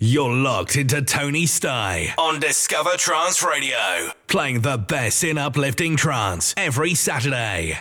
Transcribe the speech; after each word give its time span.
You're 0.00 0.32
locked 0.32 0.76
into 0.76 1.02
Tony 1.02 1.44
Sty 1.46 2.14
on 2.16 2.38
Discover 2.38 2.98
Trance 2.98 3.42
Radio, 3.42 4.12
playing 4.28 4.60
the 4.60 4.78
best 4.78 5.24
in 5.24 5.36
uplifting 5.36 5.96
trance 5.96 6.54
every 6.56 6.94
Saturday. 6.94 7.80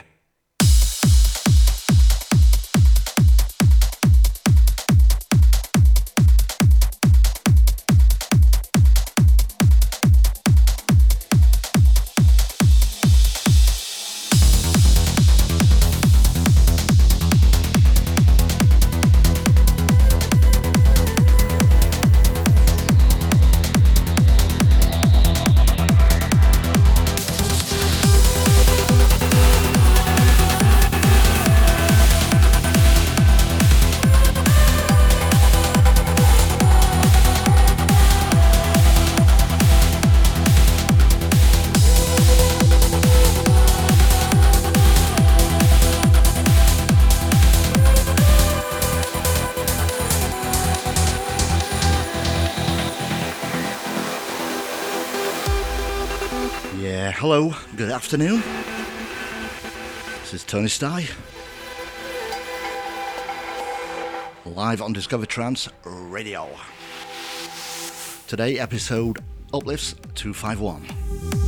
Is 60.68 60.74
Live 64.44 64.82
on 64.82 64.92
Discover 64.92 65.26
Trance 65.26 65.70
Radio. 65.86 66.50
Today, 68.28 68.60
episode 68.60 69.20
Uplifts 69.54 69.96
251. 70.16 71.47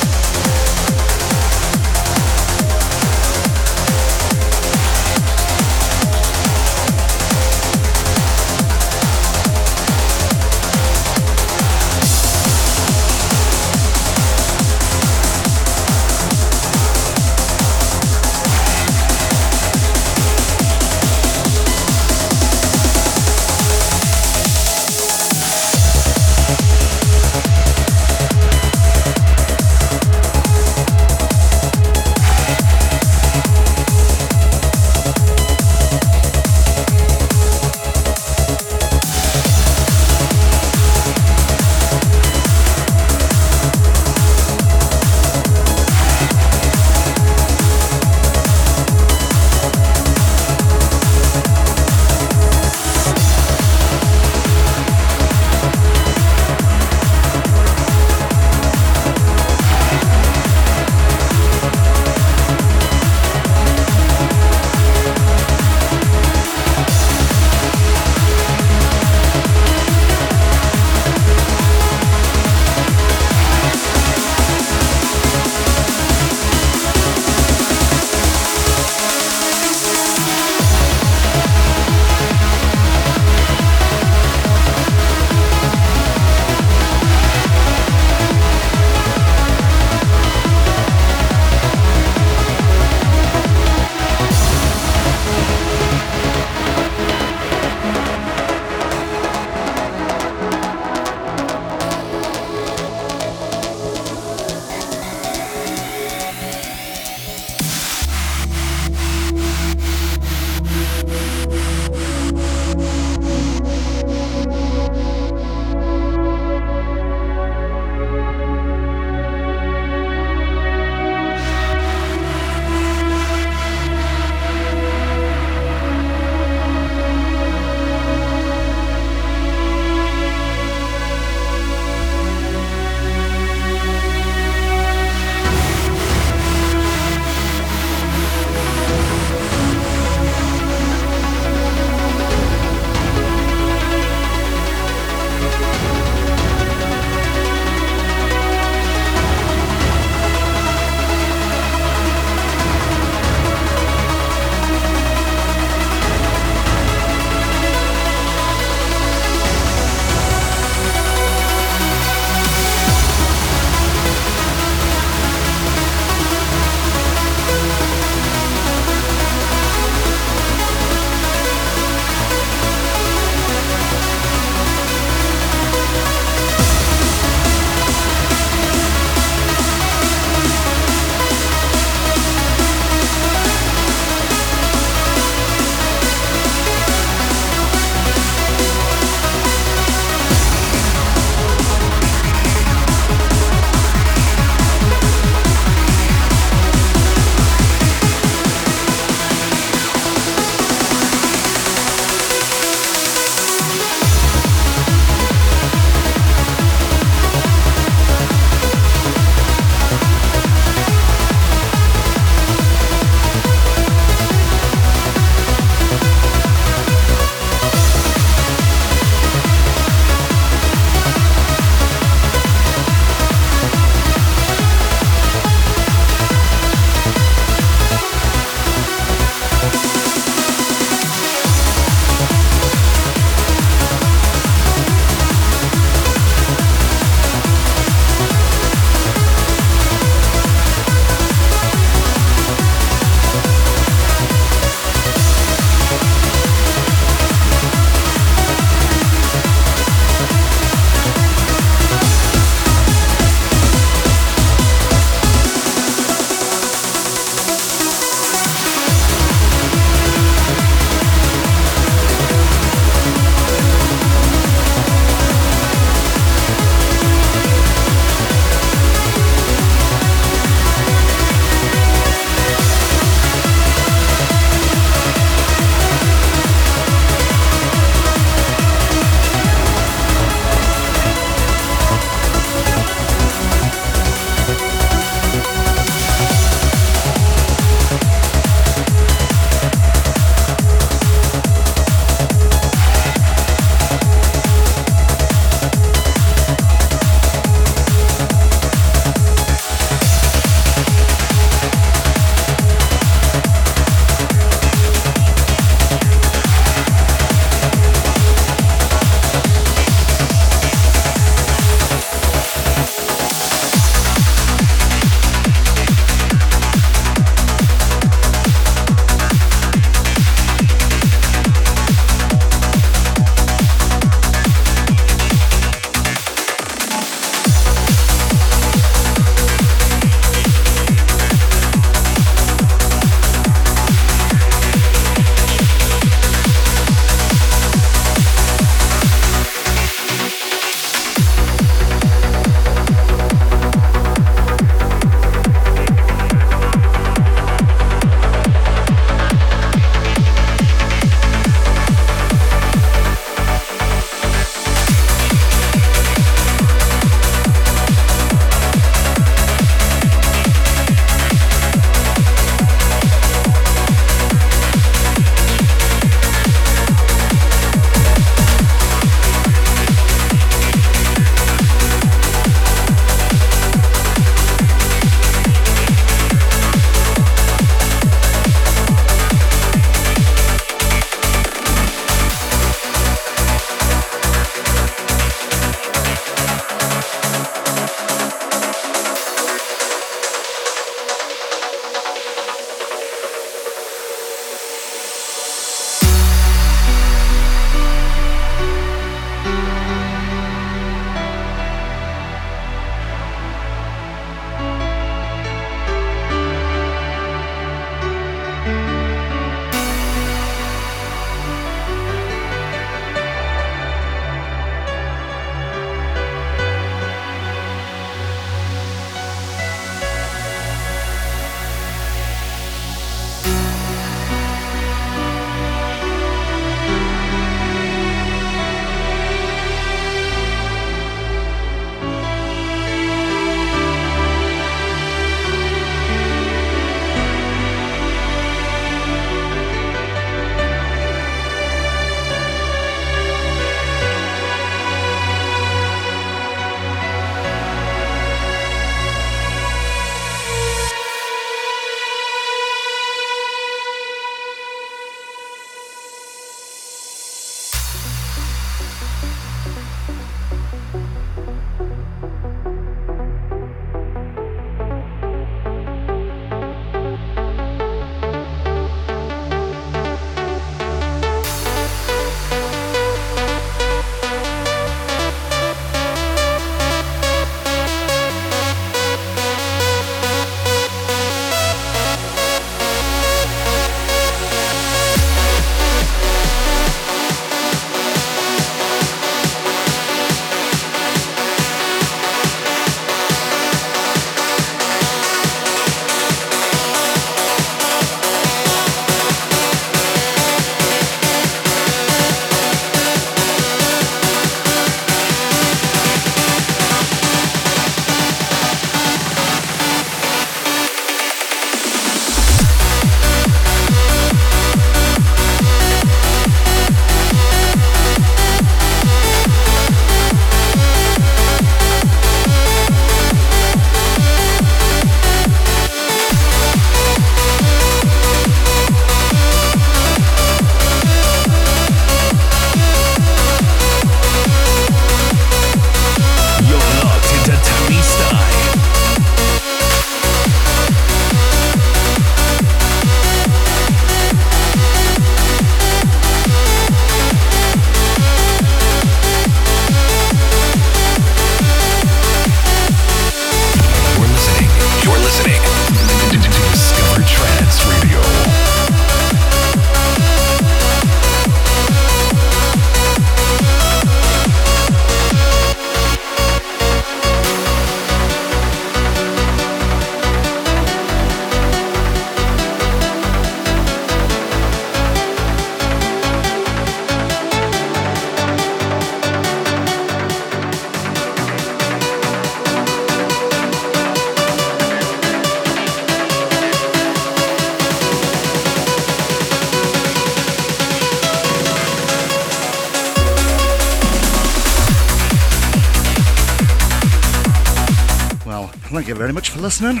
Very 599.28 599.34
much 599.34 599.50
for 599.50 599.60
listening. 599.60 600.00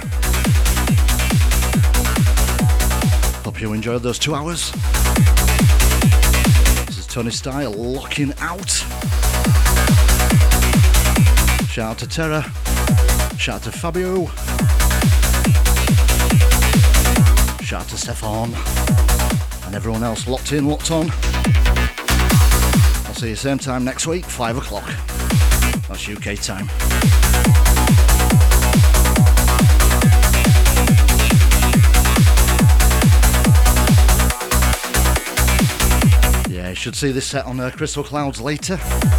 Hope 3.44 3.60
you 3.60 3.74
enjoyed 3.74 4.02
those 4.02 4.18
two 4.18 4.34
hours. 4.34 4.72
This 6.86 6.96
is 6.96 7.06
Tony 7.06 7.30
Sty 7.30 7.66
locking 7.66 8.32
out. 8.38 8.70
Shout 11.68 11.90
out 11.90 11.98
to 11.98 12.08
Terra. 12.08 12.42
Shout 13.36 13.56
out 13.56 13.62
to 13.64 13.70
Fabio. 13.70 14.28
Shout 17.62 17.82
out 17.82 17.88
to 17.88 17.98
Stefan. 17.98 18.54
And 19.66 19.74
everyone 19.74 20.04
else 20.04 20.26
locked 20.26 20.52
in, 20.52 20.66
locked 20.66 20.90
on. 20.90 21.10
I'll 23.04 23.14
see 23.14 23.28
you 23.28 23.36
same 23.36 23.58
time 23.58 23.84
next 23.84 24.06
week, 24.06 24.24
5 24.24 24.56
o'clock. 24.56 24.88
That's 25.86 26.08
UK 26.08 26.40
time. 26.40 27.27
Should 36.88 36.96
see 36.96 37.12
this 37.12 37.26
set 37.26 37.44
on 37.44 37.60
uh, 37.60 37.70
Crystal 37.70 38.02
Clouds 38.02 38.40
later. 38.40 38.76
That's 38.76 39.10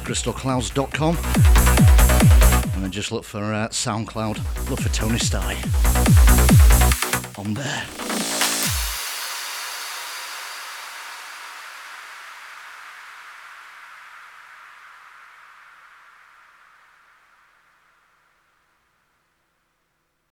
crystalclouds.com. 0.00 1.16
And 2.74 2.82
then 2.82 2.90
just 2.90 3.12
look 3.12 3.22
for 3.22 3.54
uh, 3.54 3.68
SoundCloud. 3.68 4.70
Look 4.70 4.80
for 4.80 4.88
Tony 4.88 5.20
Sty 5.20 5.54
on 7.38 7.54
there. 7.54 7.97